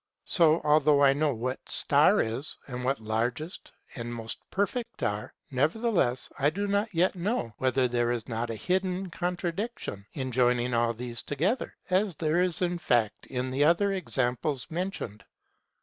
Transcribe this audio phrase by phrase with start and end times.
[0.25, 6.27] So although I know what star is, and what largest and most perfect are, nevertheless,
[6.39, 10.95] I do not yet know whether there is not a hidden contradiction in joining all
[10.95, 15.23] these together, as there is in fact in the other examples mentioned.